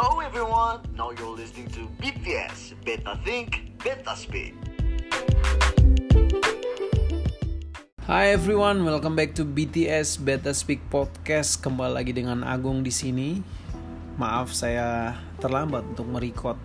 [0.00, 4.56] Hello everyone, now you're listening to BTS Beta Think, Beta Speak.
[8.08, 11.60] Hi everyone, welcome back to BTS Beta Speak Podcast.
[11.60, 13.44] Kembali lagi dengan Agung di sini.
[14.16, 16.56] Maaf saya terlambat untuk merecord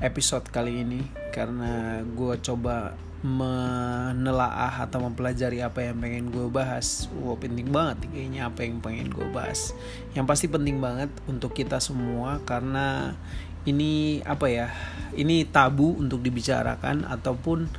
[0.00, 1.04] episode kali ini
[1.36, 7.08] karena gue coba menelaah atau mempelajari apa yang pengen gue bahas.
[7.24, 9.72] Wah penting banget kayaknya apa yang pengen gue bahas.
[10.12, 13.16] Yang pasti penting banget untuk kita semua karena
[13.64, 14.68] ini apa ya?
[15.16, 17.72] Ini tabu untuk dibicarakan ataupun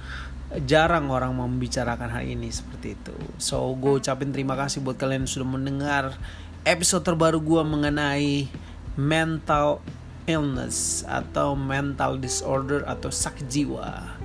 [0.65, 3.13] jarang orang membicarakan hal ini seperti itu.
[3.37, 6.17] So gue ucapin terima kasih buat kalian yang sudah mendengar
[6.65, 8.49] episode terbaru gue mengenai
[8.97, 9.77] mental
[10.25, 14.24] illness atau mental disorder atau sakit jiwa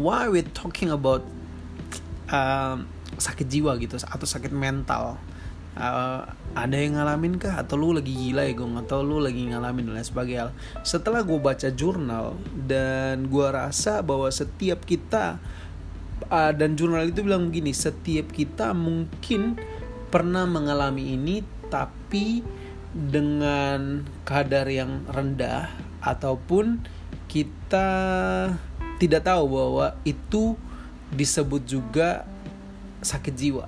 [0.00, 1.20] why we talking about
[2.32, 2.80] uh,
[3.20, 5.20] sakit jiwa gitu atau sakit mental?
[5.76, 6.26] Uh,
[6.56, 7.60] ada yang ngalamin kah?
[7.60, 10.50] Atau lu lagi gila ya gue atau lu lagi ngalamin dan lain sebagainya?
[10.82, 15.38] Setelah gue baca jurnal dan gue rasa bahwa setiap kita
[16.26, 19.60] uh, dan jurnal itu bilang begini setiap kita mungkin
[20.10, 22.42] pernah mengalami ini tapi
[22.90, 25.70] dengan kadar yang rendah
[26.02, 26.82] ataupun
[27.30, 27.86] kita
[29.00, 30.60] tidak tahu bahwa itu
[31.08, 32.28] disebut juga
[33.00, 33.66] sakit jiwa.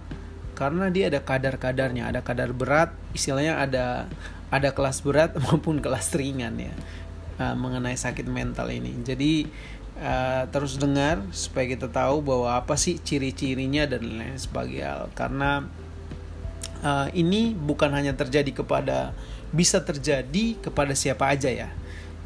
[0.53, 4.07] Karena dia ada kadar-kadarnya ada kadar berat istilahnya ada
[4.53, 6.75] ada kelas berat maupun kelas ringan ya
[7.41, 8.93] uh, mengenai sakit mental ini.
[9.01, 9.49] Jadi
[9.99, 15.09] uh, terus dengar supaya kita tahu bahwa apa sih ciri-cirinya dan lain sebagainya.
[15.17, 15.65] Karena
[16.85, 19.17] uh, ini bukan hanya terjadi kepada
[19.53, 21.73] bisa terjadi kepada siapa aja ya.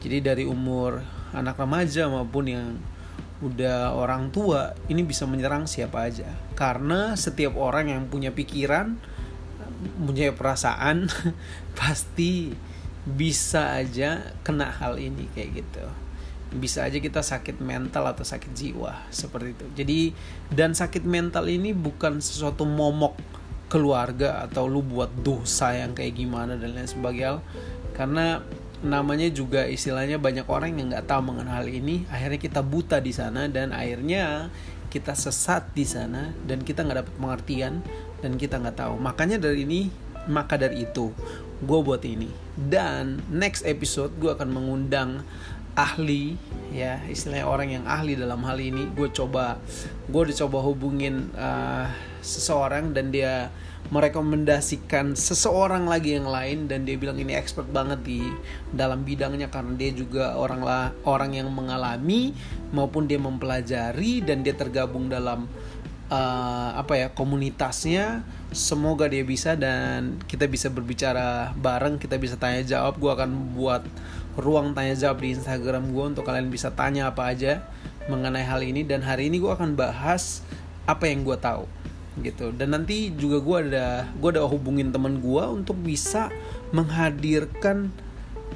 [0.03, 1.03] Jadi dari umur
[1.35, 2.67] anak remaja maupun yang
[3.45, 6.29] udah orang tua ini bisa menyerang siapa aja.
[6.57, 8.97] Karena setiap orang yang punya pikiran
[10.01, 11.13] punya perasaan
[11.79, 12.57] pasti
[13.07, 15.85] bisa aja kena hal ini kayak gitu.
[16.57, 19.67] Bisa aja kita sakit mental atau sakit jiwa seperti itu.
[19.77, 20.01] Jadi
[20.49, 23.21] dan sakit mental ini bukan sesuatu momok
[23.67, 27.43] keluarga atau lu buat dosa yang kayak gimana dan lain sebagainya.
[27.93, 28.41] Karena
[28.85, 32.05] namanya juga istilahnya banyak orang yang nggak tahu mengenai hal ini.
[32.13, 34.53] Akhirnya kita buta di sana dan akhirnya
[34.93, 37.75] kita sesat di sana dan kita nggak dapat pengertian
[38.21, 39.01] dan kita nggak tahu.
[39.01, 39.81] Makanya dari ini
[40.27, 41.15] maka dari itu
[41.63, 42.29] gue buat ini.
[42.57, 45.25] Dan next episode gue akan mengundang
[45.77, 46.35] ahli
[46.73, 48.89] ya istilahnya orang yang ahli dalam hal ini.
[48.97, 49.61] Gue coba
[50.09, 51.87] gue udah coba hubungin uh,
[52.25, 53.53] seseorang dan dia
[53.87, 58.19] merekomendasikan seseorang lagi yang lain dan dia bilang ini expert banget di
[58.75, 62.35] dalam bidangnya karena dia juga orang lah orang yang mengalami
[62.75, 65.47] maupun dia mempelajari dan dia tergabung dalam
[66.11, 68.27] uh, apa ya komunitasnya.
[68.51, 73.85] Semoga dia bisa dan kita bisa berbicara bareng kita bisa tanya jawab gue akan buat
[74.37, 77.65] ruang tanya jawab di Instagram gue untuk kalian bisa tanya apa aja
[78.07, 80.45] mengenai hal ini dan hari ini gue akan bahas
[80.87, 81.67] apa yang gue tahu
[82.23, 86.33] gitu dan nanti juga gue ada gue ada hubungin teman gue untuk bisa
[86.73, 87.93] menghadirkan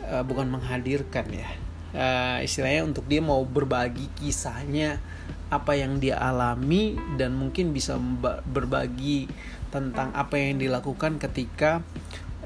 [0.09, 1.49] uh, bukan menghadirkan ya
[1.93, 5.01] uh, istilahnya untuk dia mau berbagi kisahnya
[5.51, 7.99] apa yang dia alami dan mungkin bisa
[8.47, 9.27] berbagi
[9.75, 11.83] tentang apa yang dilakukan ketika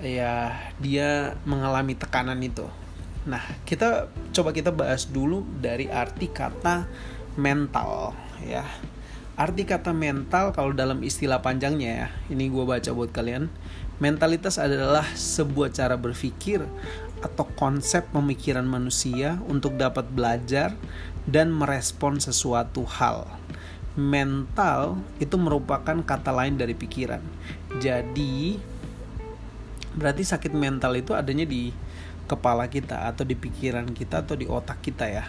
[0.01, 2.65] ya dia mengalami tekanan itu.
[3.25, 6.85] Nah, kita coba kita bahas dulu dari arti kata
[7.35, 8.15] mental
[8.45, 8.63] ya
[9.35, 13.51] Arti kata mental kalau dalam istilah panjangnya ya, ini gue baca buat kalian.
[13.99, 16.63] Mentalitas adalah sebuah cara berpikir
[17.19, 20.79] atau konsep pemikiran manusia untuk dapat belajar
[21.27, 23.27] dan merespon sesuatu hal.
[23.99, 27.23] Mental itu merupakan kata lain dari pikiran.
[27.83, 28.55] Jadi
[29.99, 31.75] berarti sakit mental itu adanya di
[32.25, 35.25] kepala kita atau di pikiran kita atau di otak kita ya.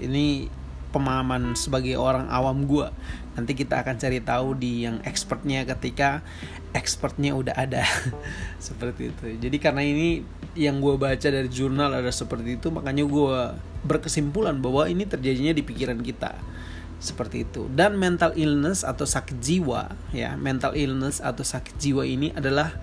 [0.00, 0.50] Ini
[0.90, 2.90] pemahaman sebagai orang awam gue
[3.38, 6.20] nanti kita akan cari tahu di yang expertnya ketika
[6.74, 7.86] expertnya udah ada.
[8.58, 9.24] Seperti itu.
[9.38, 10.20] Jadi karena ini
[10.58, 13.54] yang gue baca dari jurnal ada seperti itu makanya gue
[13.86, 16.34] berkesimpulan bahwa ini terjadinya di pikiran kita.
[17.00, 17.70] Seperti itu.
[17.72, 22.76] Dan mental illness atau sakit jiwa ya mental illness atau sakit jiwa ini adalah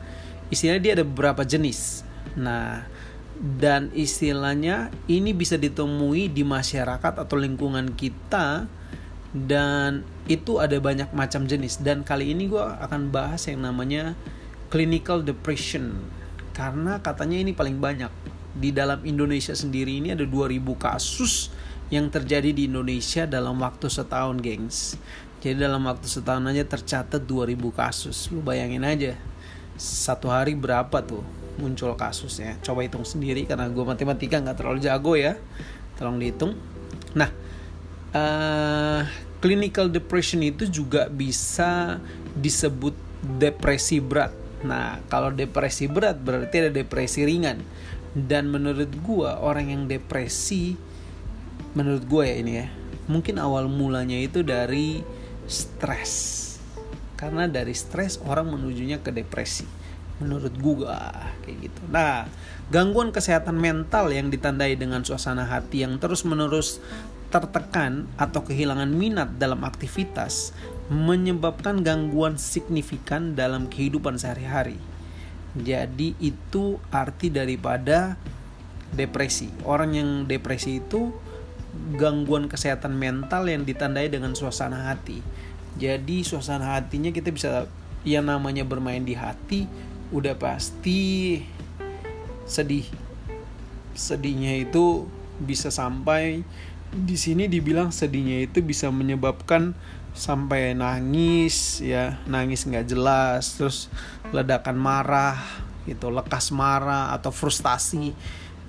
[0.50, 2.02] istilahnya dia ada beberapa jenis.
[2.40, 2.88] Nah
[3.38, 8.66] dan istilahnya ini bisa ditemui di masyarakat atau lingkungan kita.
[9.38, 11.78] Dan itu ada banyak macam jenis.
[11.78, 14.18] Dan kali ini gue akan bahas yang namanya
[14.74, 15.94] clinical depression.
[16.58, 18.10] Karena katanya ini paling banyak.
[18.58, 21.54] Di dalam Indonesia sendiri ini ada 2000 kasus
[21.94, 24.98] yang terjadi di Indonesia dalam waktu setahun gengs.
[25.38, 28.34] Jadi dalam waktu setahun aja tercatat 2000 kasus.
[28.34, 29.14] Lu bayangin aja
[29.78, 31.22] satu hari berapa tuh
[31.58, 32.56] muncul kasusnya.
[32.62, 35.36] Coba hitung sendiri karena gue matematika nggak terlalu jago ya.
[35.98, 36.54] Tolong dihitung.
[37.18, 37.30] Nah
[38.14, 39.02] uh,
[39.42, 41.98] clinical depression itu juga bisa
[42.38, 42.94] disebut
[43.42, 44.34] depresi berat.
[44.64, 47.60] Nah kalau depresi berat berarti ada depresi ringan.
[48.18, 50.74] Dan menurut gue orang yang depresi
[51.78, 52.68] menurut gue ya ini ya
[53.06, 55.02] mungkin awal mulanya itu dari
[55.46, 56.46] stres.
[57.18, 59.77] Karena dari stres orang menujunya ke depresi
[60.18, 60.98] menurut gue
[61.46, 62.26] kayak gitu nah
[62.74, 66.82] gangguan kesehatan mental yang ditandai dengan suasana hati yang terus menerus
[67.28, 70.56] tertekan atau kehilangan minat dalam aktivitas
[70.88, 74.80] menyebabkan gangguan signifikan dalam kehidupan sehari-hari.
[75.58, 78.16] Jadi itu arti daripada
[78.96, 79.52] depresi.
[79.68, 81.12] Orang yang depresi itu
[82.00, 85.20] gangguan kesehatan mental yang ditandai dengan suasana hati.
[85.76, 87.68] Jadi suasana hatinya kita bisa
[88.08, 89.68] yang namanya bermain di hati
[90.12, 91.42] udah pasti
[92.48, 92.88] sedih.
[93.98, 95.10] Sedihnya itu
[95.42, 96.46] bisa sampai
[96.88, 99.76] di sini dibilang sedihnya itu bisa menyebabkan
[100.18, 103.86] sampai nangis ya nangis nggak jelas terus
[104.34, 105.38] ledakan marah
[105.86, 108.18] gitu lekas marah atau frustasi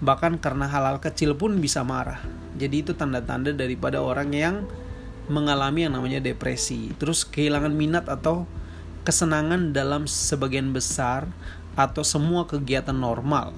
[0.04, 2.20] bahkan karena hal-hal kecil pun bisa marah
[2.58, 4.66] jadi itu tanda-tanda daripada orang yang
[5.28, 6.90] mengalami yang namanya depresi.
[6.96, 8.48] Terus kehilangan minat atau
[9.08, 11.24] kesenangan dalam sebagian besar
[11.72, 13.56] atau semua kegiatan normal.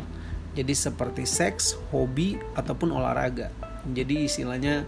[0.55, 3.51] Jadi seperti seks, hobi ataupun olahraga.
[3.91, 4.87] Jadi istilahnya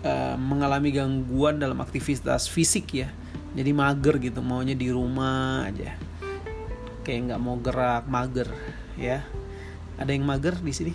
[0.00, 3.12] uh, mengalami gangguan dalam aktivitas fisik ya.
[3.52, 6.00] Jadi mager gitu, maunya di rumah aja.
[7.04, 8.48] Kayak nggak mau gerak, mager
[8.96, 9.20] ya.
[10.00, 10.94] Ada yang mager di sini?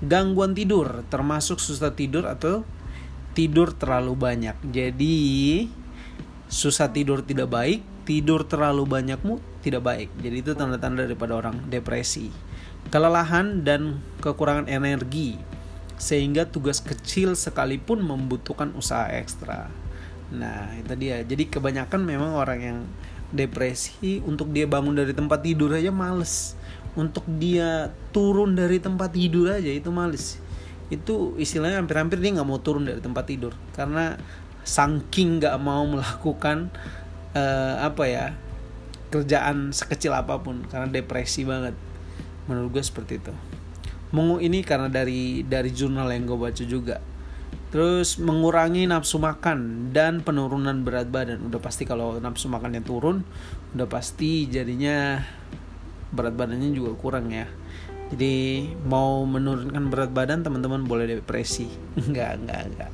[0.00, 2.64] gangguan tidur termasuk susah tidur atau
[3.36, 4.56] tidur terlalu banyak.
[4.72, 5.16] Jadi
[6.50, 10.10] susah tidur tidak baik, tidur terlalu banyakmu tidak baik.
[10.18, 12.28] Jadi itu tanda-tanda daripada orang depresi.
[12.90, 15.38] Kelelahan dan kekurangan energi
[15.94, 19.70] sehingga tugas kecil sekalipun membutuhkan usaha ekstra.
[20.34, 21.22] Nah, itu dia.
[21.22, 22.78] Jadi kebanyakan memang orang yang
[23.30, 26.58] depresi untuk dia bangun dari tempat tidur aja males
[26.98, 30.42] untuk dia turun dari tempat tidur aja itu males
[30.90, 34.18] itu istilahnya hampir-hampir dia nggak mau turun dari tempat tidur karena
[34.64, 36.68] saking nggak mau melakukan
[37.34, 38.26] uh, apa ya
[39.10, 41.74] kerjaan sekecil apa pun karena depresi banget.
[42.46, 43.34] Menurut gue seperti itu.
[44.10, 47.02] Mengu ini karena dari dari jurnal yang gue baca juga.
[47.70, 51.46] Terus mengurangi nafsu makan dan penurunan berat badan.
[51.46, 53.22] Udah pasti kalau nafsu makannya turun
[53.70, 55.22] udah pasti jadinya
[56.10, 57.46] berat badannya juga kurang ya.
[58.10, 61.70] Jadi mau menurunkan berat badan teman-teman boleh depresi.
[62.02, 62.90] Enggak enggak enggak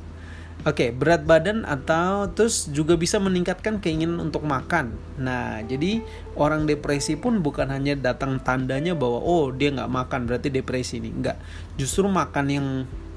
[0.67, 4.99] Oke, berat badan atau terus juga bisa meningkatkan keinginan untuk makan.
[5.15, 6.03] Nah, jadi
[6.35, 11.13] orang depresi pun bukan hanya datang tandanya bahwa oh dia nggak makan berarti depresi nih.
[11.15, 11.39] Enggak,
[11.79, 12.67] justru makan yang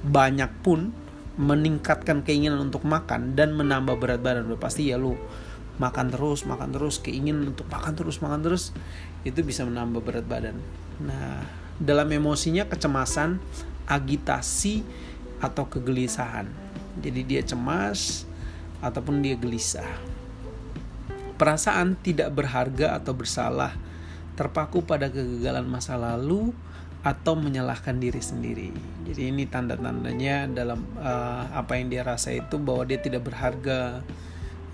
[0.06, 0.94] banyak pun
[1.42, 4.46] meningkatkan keinginan untuk makan dan menambah berat badan.
[4.46, 5.18] Udah pasti ya lu
[5.82, 8.76] makan terus makan terus keinginan untuk makan terus makan terus
[9.24, 10.60] itu bisa menambah berat badan
[11.00, 11.40] nah
[11.80, 13.40] dalam emosinya kecemasan
[13.88, 14.84] agitasi
[15.40, 16.69] atau kegelisahan
[17.00, 18.28] jadi dia cemas
[18.84, 19.88] ataupun dia gelisah
[21.40, 23.72] perasaan tidak berharga atau bersalah
[24.36, 26.52] terpaku pada kegagalan masa lalu
[27.00, 28.68] atau menyalahkan diri sendiri.
[29.08, 34.04] Jadi ini tanda-tandanya dalam uh, apa yang dia rasa itu bahwa dia tidak berharga,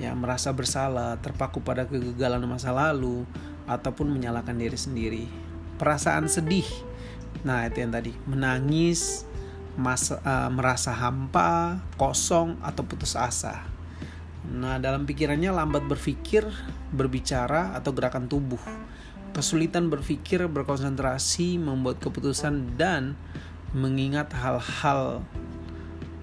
[0.03, 3.23] ya merasa bersalah, terpaku pada kegagalan masa lalu
[3.71, 5.25] ataupun menyalahkan diri sendiri.
[5.79, 6.67] Perasaan sedih.
[7.47, 9.23] Nah, itu yang tadi, menangis,
[9.77, 13.65] masa, uh, merasa hampa, kosong atau putus asa.
[14.47, 16.49] Nah, dalam pikirannya lambat berpikir,
[16.91, 18.61] berbicara atau gerakan tubuh.
[19.37, 23.21] Kesulitan berpikir, berkonsentrasi, membuat keputusan dan
[23.77, 25.21] mengingat hal-hal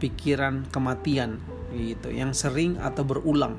[0.01, 1.37] pikiran kematian
[1.71, 3.57] gitu yang sering atau berulang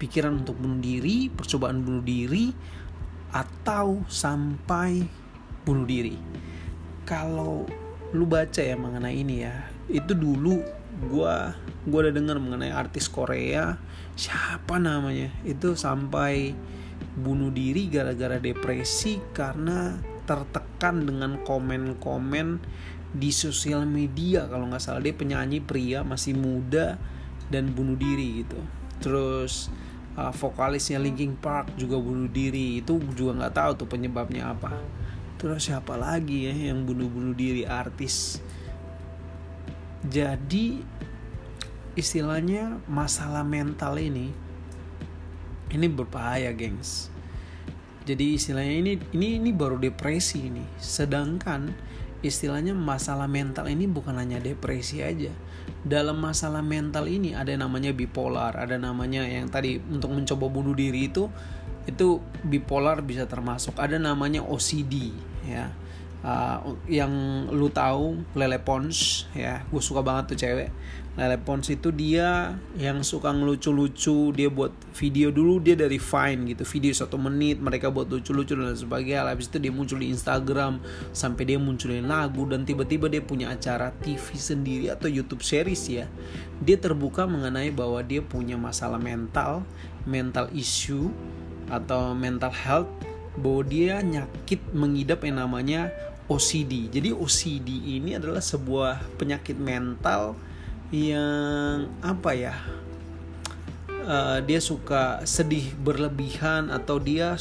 [0.00, 2.50] pikiran untuk bunuh diri percobaan bunuh diri
[3.30, 5.04] atau sampai
[5.62, 6.16] bunuh diri
[7.06, 7.68] kalau
[8.12, 9.68] lu baca ya mengenai ini ya.
[9.88, 10.60] Itu dulu
[11.08, 11.56] gua
[11.88, 13.80] gua udah dengar mengenai artis Korea.
[14.12, 15.32] Siapa namanya?
[15.42, 16.52] Itu sampai
[17.16, 19.96] bunuh diri gara-gara depresi karena
[20.28, 22.60] tertekan dengan komen-komen
[23.12, 24.44] di sosial media.
[24.48, 27.00] Kalau nggak salah dia penyanyi pria masih muda
[27.48, 28.60] dan bunuh diri gitu.
[29.00, 29.72] Terus
[30.20, 32.84] uh, vokalisnya Linkin Park juga bunuh diri.
[32.84, 35.01] Itu juga nggak tahu tuh penyebabnya apa
[35.42, 38.38] terus siapa lagi ya yang bunuh-bunuh diri artis.
[40.06, 40.78] Jadi
[41.98, 44.30] istilahnya masalah mental ini
[45.74, 47.10] ini berbahaya gengs.
[48.06, 50.62] Jadi istilahnya ini ini ini baru depresi ini.
[50.78, 51.74] Sedangkan
[52.22, 55.34] istilahnya masalah mental ini bukan hanya depresi aja.
[55.82, 60.74] Dalam masalah mental ini ada yang namanya bipolar ada namanya yang tadi untuk mencoba bunuh
[60.78, 61.26] diri itu
[61.82, 63.74] itu bipolar bisa termasuk.
[63.74, 65.10] Ada namanya OCD
[65.46, 65.74] ya.
[66.22, 67.10] Uh, yang
[67.50, 69.66] lu tahu Lele Pons ya.
[69.66, 70.70] Gue suka banget tuh cewek.
[71.18, 76.62] Lele Pons itu dia yang suka ngelucu-lucu dia buat video dulu dia dari Vine gitu.
[76.62, 79.26] Video satu menit mereka buat lucu-lucu dan sebagainya.
[79.26, 80.78] Habis itu dia muncul di Instagram
[81.10, 86.06] sampai dia munculin lagu dan tiba-tiba dia punya acara TV sendiri atau YouTube series ya.
[86.62, 89.66] Dia terbuka mengenai bahwa dia punya masalah mental
[90.06, 91.10] mental issue
[91.66, 92.90] atau mental health
[93.36, 95.88] bahwa dia nyakit mengidap yang namanya
[96.28, 96.88] OCD.
[96.92, 97.68] Jadi OCD
[98.00, 100.36] ini adalah sebuah penyakit mental
[100.92, 102.54] yang apa ya?
[104.02, 107.38] Uh, dia suka sedih berlebihan atau dia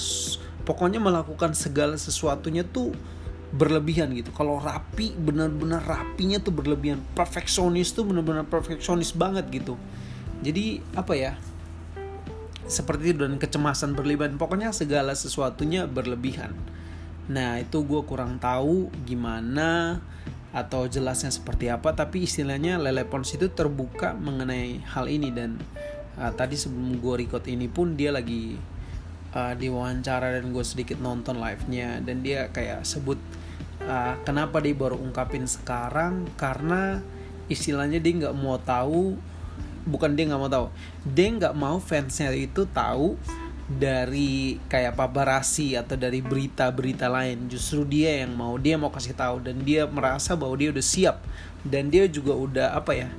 [0.61, 2.93] pokoknya melakukan segala sesuatunya tuh
[3.51, 4.31] berlebihan gitu.
[4.31, 7.03] Kalau rapi benar-benar rapinya tuh berlebihan.
[7.17, 9.75] Perfeksionis tuh benar-benar perfeksionis banget gitu.
[10.41, 11.33] Jadi apa ya?
[12.71, 14.39] Seperti itu dan kecemasan berlebihan.
[14.39, 16.55] Pokoknya segala sesuatunya berlebihan.
[17.27, 19.99] Nah itu gue kurang tahu gimana
[20.51, 25.55] atau jelasnya seperti apa tapi istilahnya Lele Pons itu terbuka mengenai hal ini dan
[26.19, 28.59] uh, tadi sebelum gue record ini pun dia lagi
[29.31, 33.15] uh, diwawancara dan gue sedikit nonton live-nya dan dia kayak sebut
[33.87, 36.99] uh, kenapa dia baru ungkapin sekarang karena
[37.47, 39.15] istilahnya dia nggak mau tahu
[39.87, 40.67] bukan dia nggak mau tahu.
[41.07, 43.17] Dia nggak mau fansnya itu tahu
[43.71, 47.47] dari kayak paparazzi atau dari berita-berita lain.
[47.47, 51.23] Justru dia yang mau dia mau kasih tahu dan dia merasa bahwa dia udah siap.
[51.61, 53.09] Dan dia juga udah apa ya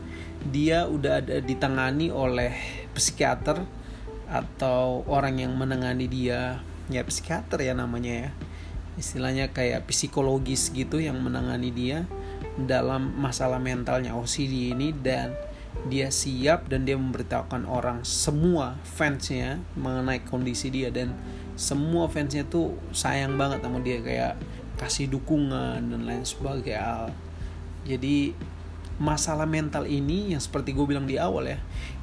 [0.51, 2.51] dia udah ada ditangani oleh
[2.99, 3.63] psikiater
[4.27, 6.59] atau orang yang menangani dia.
[6.91, 8.31] Ya psikiater ya namanya ya.
[8.99, 12.05] Istilahnya kayak psikologis gitu yang menangani dia
[12.59, 14.91] dalam masalah mentalnya OCD ini.
[14.91, 15.37] Dan
[15.87, 21.11] dia siap dan dia memberitahukan orang semua fansnya mengenai kondisi dia dan
[21.59, 24.39] semua fansnya tuh sayang banget sama dia kayak
[24.79, 27.11] kasih dukungan dan lain sebagainya.
[27.83, 28.35] Jadi
[29.03, 31.59] masalah mental ini yang seperti gue bilang di awal ya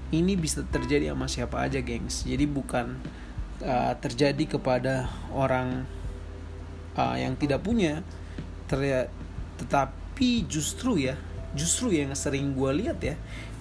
[0.09, 2.27] ini bisa terjadi sama siapa aja gengs.
[2.27, 3.00] Jadi bukan
[3.63, 5.88] uh, terjadi kepada orang
[7.00, 8.03] uh, yang tidak punya
[8.69, 11.17] tetapi justru ya
[11.57, 13.15] justru yang sering gue lihat ya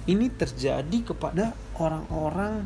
[0.08, 2.64] ini terjadi kepada orang-orang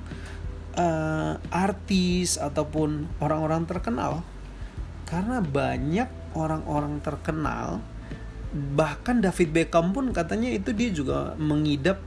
[0.79, 4.23] uh, artis ataupun orang-orang terkenal.
[5.05, 6.09] Karena banyak
[6.39, 7.85] orang-orang terkenal
[8.53, 12.05] bahkan David Beckham pun katanya itu dia juga mengidap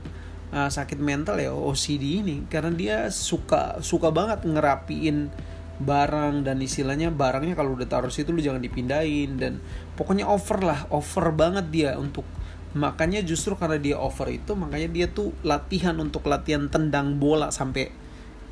[0.54, 2.36] uh, sakit mental ya OCD ini.
[2.48, 5.30] Karena dia suka suka banget ngerapiin
[5.76, 9.60] barang dan istilahnya barangnya kalau udah taruh situ lu jangan dipindahin dan
[9.92, 12.24] pokoknya over lah over banget dia untuk
[12.76, 17.88] makanya justru karena dia over itu makanya dia tuh latihan untuk latihan tendang bola sampai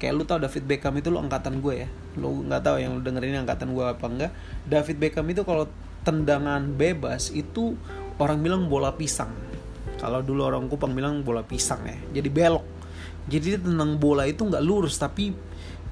[0.00, 1.88] kayak lu tau David Beckham itu lu angkatan gue ya?
[2.16, 4.32] Lu nggak tahu yang lu dengerin angkatan gue apa enggak.
[4.64, 5.68] David Beckham itu kalau
[6.08, 7.76] tendangan bebas itu
[8.16, 9.28] orang bilang bola pisang.
[10.00, 12.64] Kalau dulu orang Kupang bilang bola pisang ya jadi belok.
[13.28, 15.36] Jadi dia tendang bola itu nggak lurus tapi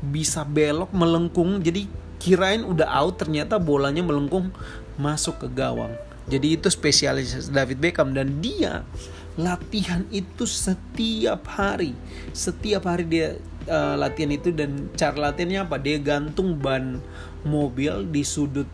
[0.01, 1.61] bisa belok melengkung.
[1.61, 1.85] Jadi
[2.17, 4.57] kirain udah out ternyata bolanya melengkung
[4.97, 5.93] masuk ke gawang
[6.31, 8.87] jadi itu spesialis David Beckham dan dia
[9.35, 11.97] latihan itu setiap hari.
[12.31, 13.29] Setiap hari dia
[13.67, 15.77] uh, latihan itu dan cara latihannya apa?
[15.83, 17.03] Dia gantung ban
[17.43, 18.69] mobil di sudut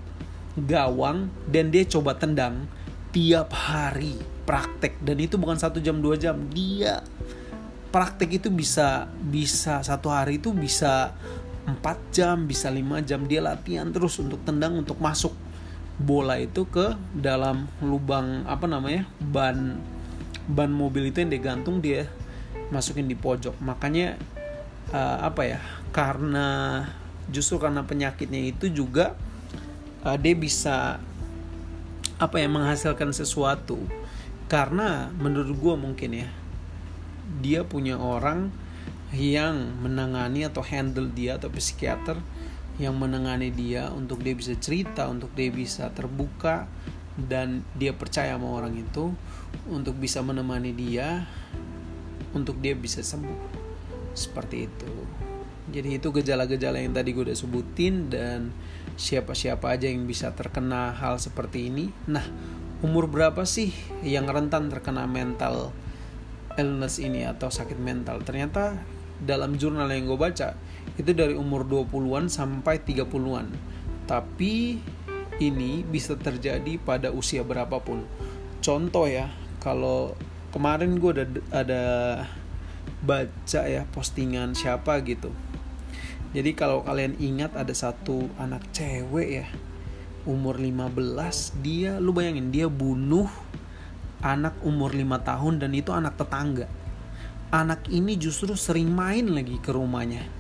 [0.59, 2.67] gawang dan dia coba tendang
[3.15, 7.01] tiap hari praktek dan itu bukan satu jam dua jam dia
[7.89, 11.15] praktek itu bisa bisa satu hari itu bisa
[11.65, 15.33] empat jam bisa lima jam dia latihan terus untuk tendang untuk masuk
[15.99, 19.83] bola itu ke dalam lubang apa namanya ban
[20.47, 22.07] ban mobil itu yang digantung dia
[22.71, 23.59] masukin di pojok.
[23.59, 24.15] Makanya
[24.95, 26.47] uh, apa ya karena
[27.29, 29.19] justru karena penyakitnya itu juga
[30.07, 31.03] uh, dia bisa
[32.19, 33.83] apa ya menghasilkan sesuatu.
[34.49, 36.29] Karena menurut gue mungkin ya
[37.45, 38.49] dia punya orang
[39.13, 42.17] yang menangani atau handle dia atau psikiater
[42.79, 46.71] yang menengani dia untuk dia bisa cerita, untuk dia bisa terbuka
[47.19, 49.11] dan dia percaya sama orang itu
[49.67, 51.27] untuk bisa menemani dia
[52.31, 53.59] untuk dia bisa sembuh.
[54.15, 54.93] Seperti itu.
[55.69, 58.55] Jadi itu gejala-gejala yang tadi gue udah sebutin dan
[58.97, 61.93] siapa-siapa aja yang bisa terkena hal seperti ini.
[62.09, 62.25] Nah,
[62.81, 65.75] umur berapa sih yang rentan terkena mental
[66.57, 68.25] illness ini atau sakit mental?
[68.25, 68.81] Ternyata
[69.21, 70.57] dalam jurnal yang gue baca
[70.99, 73.47] itu dari umur 20-an sampai 30-an.
[74.09, 74.81] tapi
[75.39, 78.03] ini bisa terjadi pada usia berapapun.
[78.59, 79.31] Contoh ya
[79.63, 80.19] kalau
[80.51, 81.85] kemarin gue ada ada
[83.05, 85.31] baca ya postingan siapa gitu.
[86.35, 89.47] Jadi kalau kalian ingat ada satu anak cewek ya
[90.29, 93.31] umur 15 dia lu bayangin dia bunuh
[94.21, 96.67] anak umur 5 tahun dan itu anak tetangga.
[97.49, 100.38] Anak ini justru sering main lagi ke rumahnya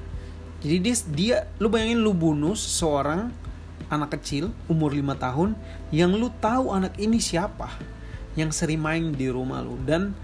[0.58, 3.30] jadi dia dia lu bayangin lu bunuh seorang
[3.88, 5.50] anak kecil umur 5 tahun
[5.94, 7.72] yang lu tahu anak ini siapa
[8.38, 9.74] yang sering main di rumah lu.
[9.82, 10.14] Dan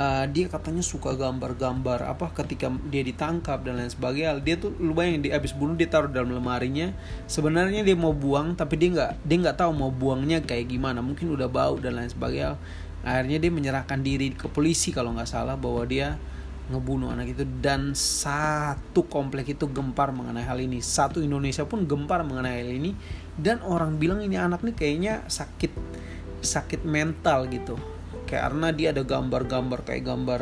[0.00, 4.40] uh, dia katanya suka gambar-gambar apa ketika dia ditangkap dan lain sebagainya.
[4.40, 6.96] Dia tuh lu bayangin dia habis bunuh dia taruh dalam lemarinya.
[7.28, 11.04] Sebenarnya dia mau buang tapi dia nggak dia nggak tahu mau buangnya kayak gimana.
[11.04, 12.56] Mungkin udah bau dan lain sebagainya.
[13.04, 16.16] Akhirnya dia menyerahkan diri ke polisi kalau nggak salah bahwa dia
[16.68, 20.84] ngebunuh anak itu dan satu komplek itu gempar mengenai hal ini.
[20.84, 22.92] Satu Indonesia pun gempar mengenai hal ini.
[23.38, 25.72] Dan orang bilang ini anak nih kayaknya sakit
[26.44, 27.80] sakit mental gitu.
[28.28, 30.40] Karena dia ada gambar-gambar kayak gambar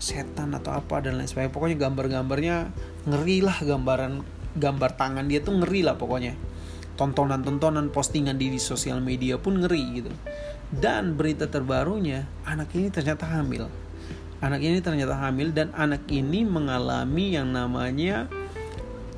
[0.00, 1.52] setan atau apa dan lain sebagainya.
[1.52, 2.56] Pokoknya gambar-gambarnya
[3.04, 4.12] ngeri lah gambaran
[4.56, 6.32] gambar tangan dia tuh ngeri lah pokoknya.
[6.96, 10.10] Tontonan-tontonan postingan di, di sosial media pun ngeri gitu.
[10.72, 13.87] Dan berita terbarunya anak ini ternyata hamil
[14.38, 18.30] anak ini ternyata hamil dan anak ini mengalami yang namanya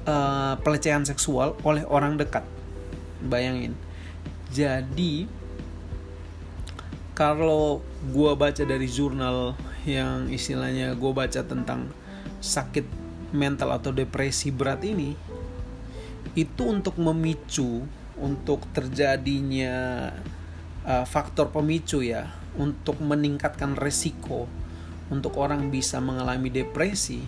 [0.09, 2.45] uh, pelecehan seksual oleh orang dekat.
[3.21, 3.77] Bayangin.
[4.49, 5.29] Jadi
[7.12, 9.53] kalau gue baca dari jurnal
[9.85, 11.93] yang istilahnya gue baca tentang
[12.41, 12.89] sakit
[13.37, 15.12] mental atau depresi berat ini
[16.33, 17.85] itu untuk memicu
[18.17, 20.09] untuk terjadinya
[20.89, 24.49] uh, faktor pemicu ya untuk meningkatkan resiko
[25.11, 27.21] untuk orang bisa mengalami depresi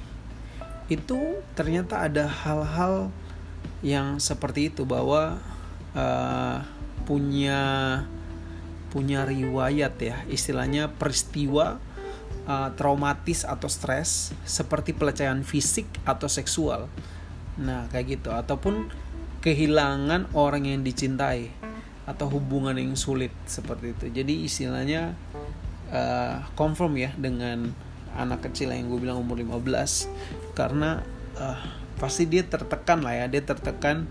[0.91, 3.11] itu ternyata ada hal-hal
[3.83, 5.39] yang seperti itu bahwa
[5.95, 6.59] uh,
[7.03, 7.61] punya
[8.93, 11.81] punya riwayat ya istilahnya peristiwa
[12.47, 16.87] uh, traumatis atau stres seperti pelecehan fisik atau seksual.
[17.59, 18.31] Nah kayak gitu.
[18.31, 18.93] Ataupun
[19.43, 21.51] kehilangan orang yang dicintai
[22.07, 24.07] atau hubungan yang sulit seperti itu.
[24.11, 25.15] Jadi istilahnya
[25.93, 27.71] uh, confirm ya dengan
[28.17, 31.01] anak kecil yang gue bilang umur 15 karena
[31.41, 31.61] uh,
[31.97, 33.27] pasti dia tertekan lah ya.
[33.29, 34.09] Dia tertekan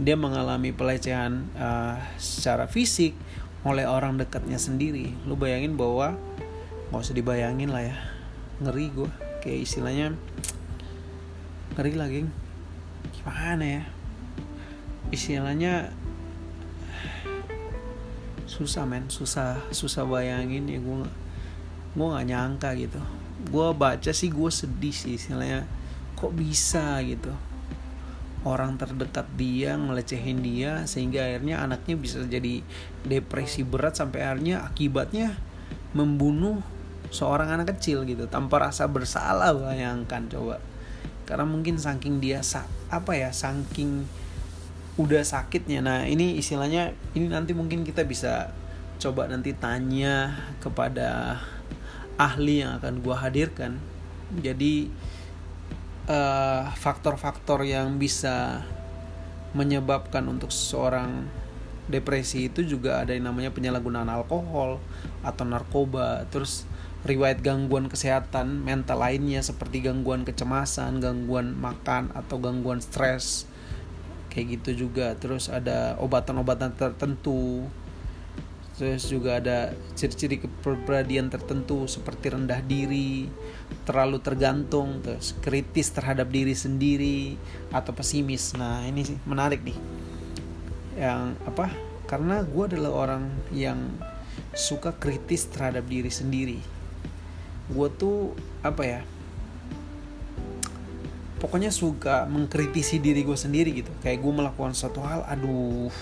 [0.00, 3.16] dia mengalami pelecehan uh, secara fisik
[3.66, 5.12] oleh orang dekatnya sendiri.
[5.28, 6.16] Lu bayangin bahwa
[6.90, 7.96] nggak usah dibayangin lah ya.
[8.62, 9.10] Ngeri gue
[9.42, 10.14] kayak istilahnya
[11.74, 12.20] ngeri lagi
[13.10, 13.82] gimana ya?
[15.12, 15.92] Istilahnya
[18.48, 19.08] susah men.
[19.12, 21.21] Susah susah bayangin ya gue
[21.92, 23.00] gue nggak nyangka gitu.
[23.48, 25.68] Gue baca sih gue sedih sih istilahnya.
[26.16, 27.32] Kok bisa gitu?
[28.42, 32.64] Orang terdekat dia ngelecehin dia sehingga akhirnya anaknya bisa jadi
[33.06, 35.38] depresi berat sampai akhirnya akibatnya
[35.94, 36.58] membunuh
[37.12, 40.58] seorang anak kecil gitu tanpa rasa bersalah bayangkan coba.
[41.28, 42.42] Karena mungkin saking dia
[42.90, 44.08] apa ya saking
[44.98, 45.80] udah sakitnya.
[45.84, 48.50] Nah ini istilahnya ini nanti mungkin kita bisa
[48.98, 51.40] coba nanti tanya kepada
[52.20, 53.78] ahli yang akan gua hadirkan.
[54.32, 54.88] Jadi
[56.02, 58.66] Eh, faktor-faktor uh, yang bisa
[59.54, 61.30] menyebabkan untuk seorang
[61.86, 64.82] depresi itu juga ada yang namanya penyalahgunaan alkohol
[65.22, 66.26] atau narkoba.
[66.34, 66.66] Terus
[67.06, 73.46] riwayat gangguan kesehatan mental lainnya seperti gangguan kecemasan gangguan makan atau gangguan stres.
[74.34, 75.14] Kayak gitu juga.
[75.14, 77.70] Terus ada obatan-obatan tertentu
[78.82, 83.30] terus juga ada ciri-ciri kepribadian tertentu seperti rendah diri
[83.86, 87.38] terlalu tergantung terus kritis terhadap diri sendiri
[87.70, 88.58] atau pesimis.
[88.58, 89.78] Nah ini sih menarik nih.
[90.98, 91.70] Yang apa?
[92.10, 93.78] Karena gue adalah orang yang
[94.50, 96.58] suka kritis terhadap diri sendiri.
[97.70, 98.34] Gue tuh
[98.66, 99.00] apa ya?
[101.38, 103.94] Pokoknya suka mengkritisi diri gue sendiri gitu.
[104.02, 105.94] Kayak gue melakukan suatu hal aduh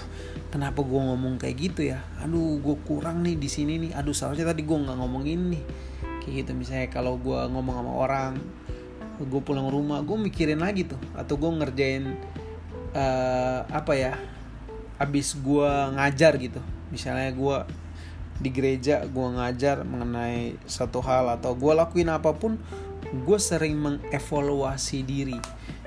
[0.51, 2.03] kenapa gue ngomong kayak gitu ya?
[2.21, 3.91] Aduh gue kurang nih di sini nih.
[3.95, 5.63] Aduh seharusnya tadi gue nggak ngomong ini
[6.21, 8.33] kayak gitu misalnya kalau gue ngomong sama orang
[9.21, 10.99] gue pulang rumah gue mikirin lagi tuh.
[11.15, 12.05] Atau gue ngerjain
[12.93, 14.13] uh, apa ya
[14.99, 16.61] abis gue ngajar gitu.
[16.91, 17.57] Misalnya gue
[18.41, 22.59] di gereja gue ngajar mengenai satu hal atau gue lakuin apa pun
[23.11, 25.39] gue sering mengevaluasi diri.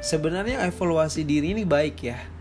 [0.04, 2.33] Sebenarnya evaluasi diri ini baik ya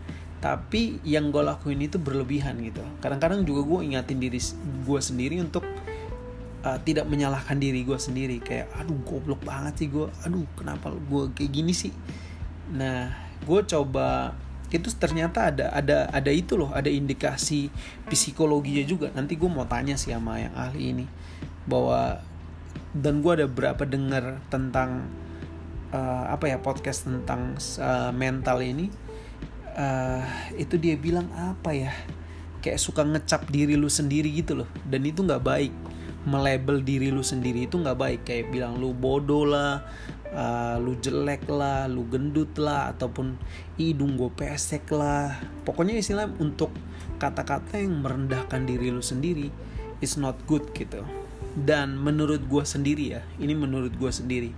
[0.43, 2.83] tapi yang gue lakuin itu berlebihan gitu.
[2.99, 4.43] Kadang-kadang juga gue ingatin diri
[4.83, 5.63] gue sendiri untuk
[6.67, 8.43] uh, tidak menyalahkan diri gue sendiri.
[8.43, 11.95] Kayak aduh goblok banget sih gue aduh kenapa gue kayak gini sih?
[12.75, 13.15] Nah
[13.47, 14.35] gue coba
[14.67, 17.71] itu ternyata ada ada ada itu loh ada indikasi
[18.11, 19.15] psikologinya juga.
[19.15, 21.05] Nanti gue mau tanya sih sama yang ahli ini
[21.63, 22.19] bahwa
[22.91, 25.07] dan gue ada berapa dengar tentang
[25.95, 28.91] uh, apa ya podcast tentang uh, mental ini
[29.75, 30.23] uh,
[30.55, 31.93] itu dia bilang apa ya?
[32.63, 34.69] Kayak suka ngecap diri lu sendiri gitu loh.
[34.87, 35.73] Dan itu nggak baik.
[36.23, 38.19] Melabel diri lu sendiri itu nggak baik.
[38.23, 39.83] Kayak bilang lu bodoh lah
[40.33, 43.37] uh, lu jelek lah lu gendut lah ataupun
[43.77, 45.37] hidung gue pesek lah.
[45.63, 46.73] Pokoknya istilah untuk
[47.21, 49.47] kata-kata yang merendahkan diri lu sendiri
[50.03, 51.05] is not good gitu.
[51.53, 54.51] Dan menurut gue sendiri ya ini menurut gue sendiri.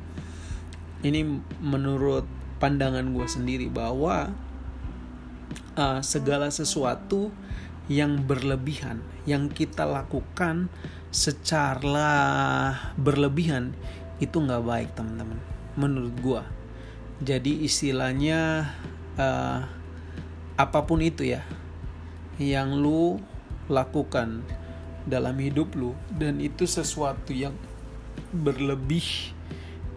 [1.06, 1.22] Ini
[1.62, 2.26] menurut
[2.58, 4.32] pandangan gue sendiri bahwa
[5.78, 7.30] uh, segala sesuatu
[7.86, 10.74] yang berlebihan yang kita lakukan
[11.14, 12.12] secara
[12.98, 13.78] berlebihan
[14.18, 15.40] itu nggak baik teman-teman.
[15.76, 16.44] Menurut gua.
[17.24, 18.72] Jadi istilahnya
[19.16, 19.60] uh,
[20.56, 21.44] apa pun itu ya
[22.40, 23.20] yang lu
[23.72, 24.44] lakukan
[25.08, 27.56] dalam hidup lu dan itu sesuatu yang
[28.36, 29.32] berlebih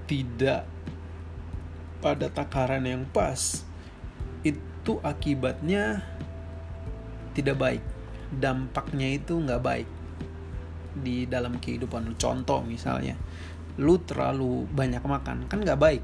[0.06, 0.66] tidak
[1.98, 3.66] pada takaran yang pas
[4.46, 4.67] itu
[5.05, 6.01] akibatnya
[7.37, 7.85] tidak baik.
[8.33, 9.88] Dampaknya itu nggak baik
[10.98, 12.14] di dalam kehidupan lu.
[12.16, 13.14] Contoh misalnya
[13.79, 16.03] lu terlalu banyak makan kan nggak baik.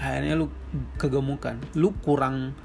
[0.00, 0.48] Akhirnya lu
[0.96, 1.60] kegemukan.
[1.76, 2.56] Lu kurang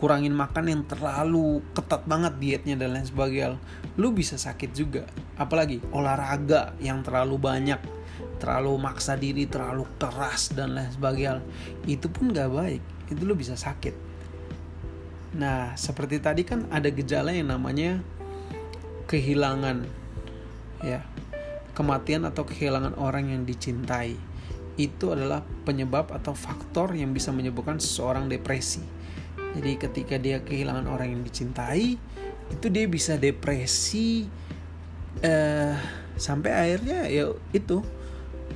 [0.00, 3.60] kurangin makan yang terlalu ketat banget dietnya dan lain sebagainya.
[4.00, 5.04] Lu bisa sakit juga.
[5.36, 7.78] Apalagi olahraga yang terlalu banyak.
[8.40, 11.44] Terlalu maksa diri terlalu keras dan lain sebagainya.
[11.84, 12.82] Itu pun nggak baik.
[13.12, 14.07] Itu lu bisa sakit
[15.38, 18.02] nah seperti tadi kan ada gejala yang namanya
[19.06, 19.86] kehilangan
[20.82, 21.06] ya
[21.78, 24.18] kematian atau kehilangan orang yang dicintai
[24.78, 28.80] itu adalah penyebab atau faktor yang bisa menyebabkan seseorang depresi.
[29.58, 31.98] Jadi ketika dia kehilangan orang yang dicintai,
[32.48, 34.30] itu dia bisa depresi
[35.18, 35.74] eh,
[36.14, 37.82] sampai akhirnya ya itu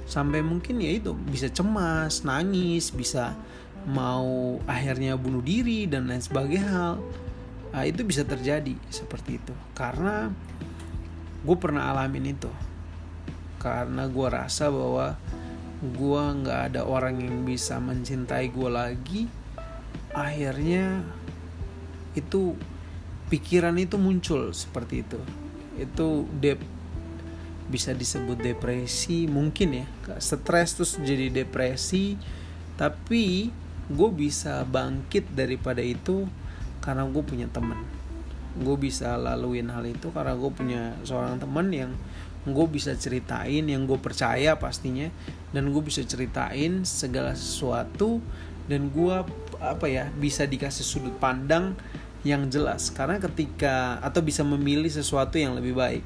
[0.06, 3.34] sampai mungkin ya itu bisa cemas, nangis, bisa
[3.88, 6.94] mau akhirnya bunuh diri dan lain sebagainya hal.
[7.72, 9.54] Nah, itu bisa terjadi seperti itu.
[9.72, 10.28] Karena
[11.42, 12.50] gue pernah alamin itu.
[13.58, 15.16] Karena gue rasa bahwa
[15.82, 19.26] gue nggak ada orang yang bisa mencintai gue lagi
[20.14, 21.02] akhirnya
[22.14, 22.54] itu
[23.26, 25.20] pikiran itu muncul seperti itu.
[25.80, 26.60] Itu dep
[27.72, 29.86] bisa disebut depresi mungkin ya.
[30.20, 32.20] Stres terus jadi depresi
[32.76, 33.48] tapi
[33.90, 36.28] gue bisa bangkit daripada itu
[36.82, 37.78] karena gue punya temen.
[38.58, 41.90] Gue bisa laluin hal itu karena gue punya seorang teman yang
[42.42, 45.08] gue bisa ceritain yang gue percaya pastinya.
[45.50, 48.22] Dan gue bisa ceritain segala sesuatu
[48.70, 49.16] dan gue
[49.58, 51.74] apa ya bisa dikasih sudut pandang
[52.22, 52.90] yang jelas.
[52.90, 56.04] Karena ketika atau bisa memilih sesuatu yang lebih baik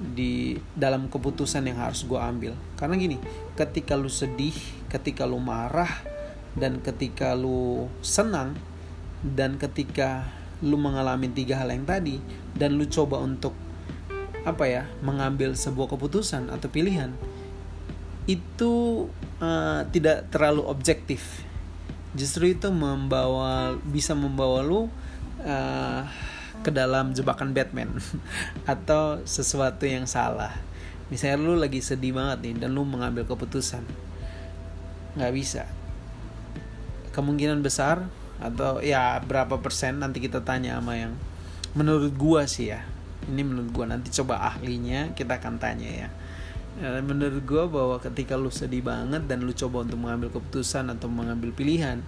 [0.00, 2.52] di dalam keputusan yang harus gue ambil.
[2.78, 3.20] Karena gini
[3.54, 4.56] ketika lu sedih
[4.90, 6.09] ketika lu marah
[6.58, 8.58] dan ketika lu senang
[9.22, 10.26] dan ketika
[10.60, 12.20] lu mengalami tiga hal yang tadi
[12.56, 13.54] dan lu coba untuk
[14.40, 17.12] apa ya mengambil sebuah keputusan atau pilihan
[18.24, 19.06] itu
[19.42, 21.44] uh, tidak terlalu objektif.
[22.16, 24.88] Justru itu membawa bisa membawa lu
[25.44, 26.02] uh,
[26.60, 27.96] ke dalam jebakan Batman
[28.72, 30.52] atau sesuatu yang salah.
[31.08, 33.82] Misalnya lu lagi sedih banget nih dan lu mengambil keputusan.
[35.16, 35.64] Nggak bisa
[37.10, 38.06] kemungkinan besar
[38.40, 41.12] atau ya berapa persen nanti kita tanya sama yang
[41.76, 42.82] menurut gua sih ya.
[43.20, 46.08] Ini menurut gue nanti coba ahlinya kita akan tanya ya.
[47.04, 51.52] Menurut gue bahwa ketika lu sedih banget dan lu coba untuk mengambil keputusan atau mengambil
[51.52, 52.00] pilihan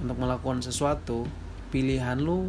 [0.00, 1.28] untuk melakukan sesuatu
[1.68, 2.48] pilihan lu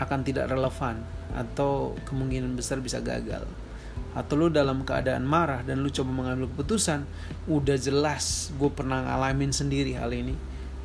[0.00, 1.04] akan tidak relevan
[1.36, 3.44] atau kemungkinan besar bisa gagal.
[4.16, 7.04] Atau lu dalam keadaan marah dan lu coba mengambil keputusan
[7.44, 10.32] udah jelas gue pernah ngalamin sendiri hal ini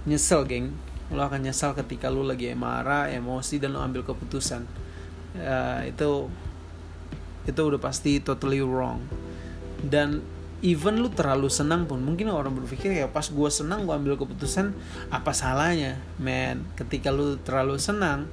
[0.09, 0.73] nyesel geng.
[1.13, 4.65] Lu akan nyesal ketika lu lagi marah emosi dan lu ambil keputusan.
[5.37, 6.29] Ya, itu
[7.43, 9.03] itu udah pasti totally wrong.
[9.83, 10.23] Dan
[10.63, 14.71] even lu terlalu senang pun mungkin orang berpikir ya pas gue senang gue ambil keputusan
[15.11, 15.99] apa salahnya?
[16.17, 18.31] Man ketika lu terlalu senang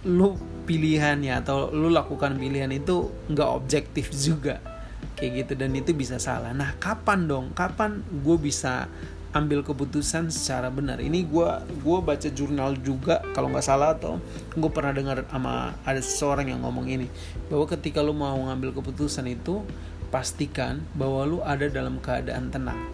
[0.00, 4.64] lu pilihannya atau lu lakukan pilihan itu nggak objektif juga.
[5.12, 6.56] Kayak gitu dan itu bisa salah.
[6.56, 7.52] Nah kapan dong?
[7.52, 8.88] Kapan gue bisa
[9.30, 10.98] ambil keputusan secara benar.
[10.98, 11.48] Ini gue
[11.86, 14.18] gua baca jurnal juga kalau nggak salah atau
[14.50, 17.06] gue pernah dengar sama ada seseorang yang ngomong ini
[17.46, 19.62] bahwa ketika lu mau ngambil keputusan itu
[20.10, 22.90] pastikan bahwa lu ada dalam keadaan tenang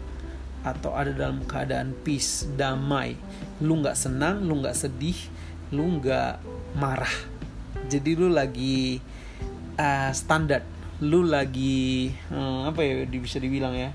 [0.60, 3.16] atau ada dalam keadaan peace damai.
[3.64, 5.16] Lu nggak senang lu nggak sedih
[5.72, 6.36] lu nggak
[6.76, 7.16] marah.
[7.88, 9.00] Jadi lu lagi
[9.80, 10.60] uh, standar.
[11.00, 13.92] Lu lagi uh, apa ya bisa dibilang ya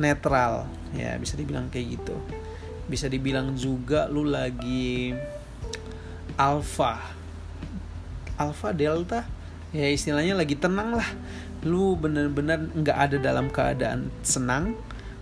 [0.00, 0.64] netral.
[0.96, 2.16] Ya bisa dibilang kayak gitu.
[2.88, 5.14] Bisa dibilang juga lu lagi
[6.40, 6.98] alpha.
[8.40, 9.28] Alpha delta.
[9.70, 11.06] Ya istilahnya lagi tenang lah.
[11.62, 14.74] Lu bener-bener nggak ada dalam keadaan senang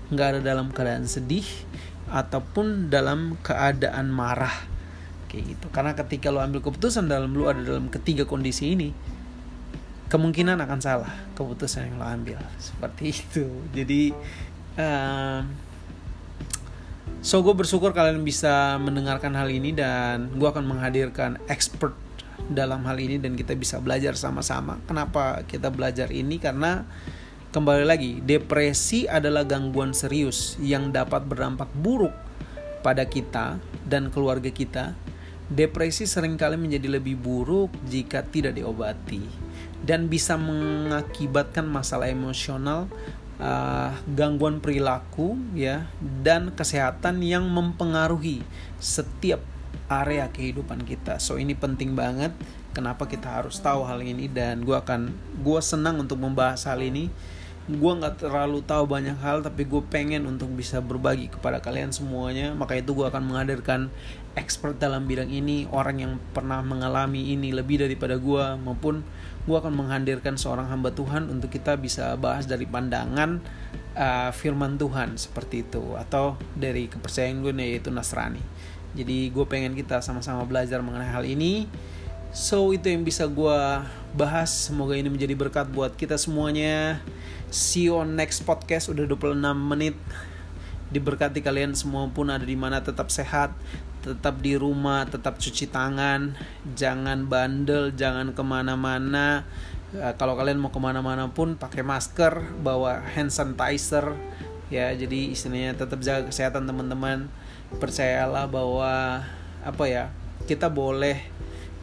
[0.08, 1.44] nggak ada dalam keadaan sedih
[2.08, 4.54] ataupun dalam keadaan marah.
[5.28, 5.66] Kayak gitu.
[5.68, 8.88] Karena ketika lu ambil keputusan dalam lu ada dalam ketiga kondisi ini
[10.08, 12.40] kemungkinan akan salah keputusan yang lo ambil.
[12.56, 13.46] Seperti itu.
[13.76, 14.16] Jadi
[17.18, 21.98] so gue bersyukur kalian bisa mendengarkan hal ini dan gue akan menghadirkan expert
[22.46, 24.78] dalam hal ini dan kita bisa belajar sama-sama.
[24.86, 26.38] Kenapa kita belajar ini?
[26.38, 26.86] Karena
[27.50, 32.14] kembali lagi depresi adalah gangguan serius yang dapat berdampak buruk
[32.80, 34.94] pada kita dan keluarga kita.
[35.48, 39.48] Depresi sering kali menjadi lebih buruk jika tidak diobati
[39.80, 42.90] dan bisa mengakibatkan masalah emosional,
[43.38, 45.86] uh, gangguan perilaku ya
[46.22, 48.42] dan kesehatan yang mempengaruhi
[48.82, 49.42] setiap
[49.88, 51.16] area kehidupan kita.
[51.18, 52.36] So ini penting banget.
[52.76, 55.10] Kenapa kita harus tahu hal ini dan gue akan
[55.42, 57.08] gue senang untuk membahas hal ini.
[57.68, 62.56] Gue nggak terlalu tahu banyak hal tapi gue pengen untuk bisa berbagi kepada kalian semuanya.
[62.56, 63.92] Maka itu gue akan menghadirkan
[64.32, 69.04] expert dalam bidang ini, orang yang pernah mengalami ini lebih daripada gue maupun
[69.44, 73.40] gue akan menghadirkan seorang hamba Tuhan untuk kita bisa bahas dari pandangan
[73.96, 78.40] uh, firman Tuhan seperti itu atau dari kepercayaan gue yaitu Nasrani.
[78.96, 81.68] Jadi gue pengen kita sama-sama belajar mengenai hal ini.
[82.34, 83.60] So itu yang bisa gue
[84.14, 84.50] bahas.
[84.68, 87.00] Semoga ini menjadi berkat buat kita semuanya.
[87.48, 88.92] See you on next podcast.
[88.92, 89.96] Udah 26 menit.
[90.88, 93.52] Diberkati kalian semua pun ada di mana tetap sehat,
[94.08, 96.32] tetap di rumah tetap cuci tangan
[96.78, 99.44] jangan bandel jangan ke mana-mana
[99.98, 104.14] uh, kalau kalian mau ke mana-mana pun pakai masker bawa hand sanitizer
[104.72, 107.26] ya jadi istilahnya tetap jaga kesehatan teman-teman
[107.76, 109.24] percayalah bahwa
[109.60, 110.08] apa ya
[110.46, 111.20] kita boleh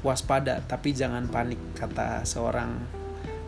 [0.03, 2.75] waspada tapi jangan panik kata seorang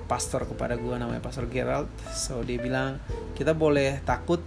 [0.07, 1.91] pastor kepada gue namanya pastor Gerald.
[2.15, 3.03] So dia bilang
[3.35, 4.39] kita boleh takut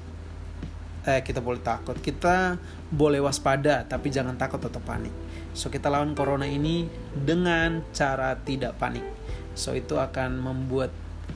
[1.05, 1.97] eh kita boleh takut.
[2.01, 2.57] Kita
[2.89, 5.13] boleh waspada tapi jangan takut atau panik.
[5.53, 9.05] So kita lawan corona ini dengan cara tidak panik.
[9.53, 10.91] So itu akan membuat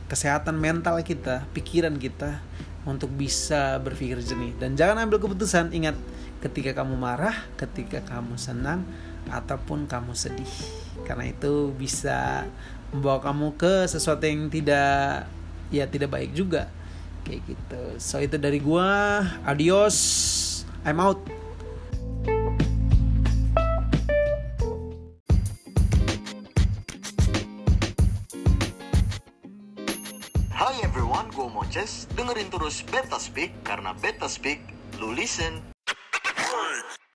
[0.08, 2.40] kesehatan mental kita pikiran kita
[2.84, 4.56] untuk bisa berpikir jernih.
[4.56, 5.96] Dan jangan ambil keputusan ingat
[6.44, 8.84] ketika kamu marah ketika kamu senang
[9.28, 10.52] ataupun kamu sedih.
[11.04, 12.48] Karena itu bisa
[12.94, 15.26] membawa kamu ke sesuatu yang tidak
[15.74, 16.70] ya tidak baik juga.
[17.24, 17.82] Kayak gitu.
[17.98, 19.24] So itu dari gua.
[19.48, 19.96] Adios.
[20.84, 21.16] I'm out.
[30.52, 32.06] Hai everyone, gue Monces.
[32.12, 34.60] Dengerin terus Beta Speak karena Beta Speak,
[35.00, 35.73] lu listen.